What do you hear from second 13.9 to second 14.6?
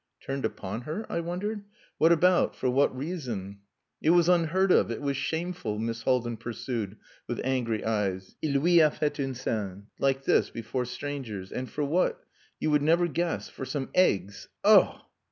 eggs....